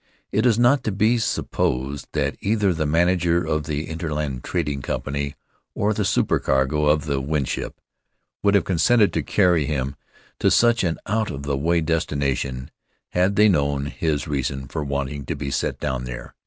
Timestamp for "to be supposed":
0.85-2.07